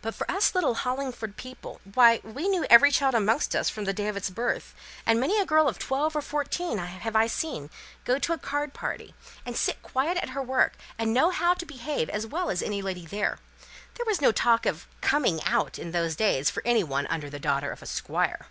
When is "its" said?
4.16-4.30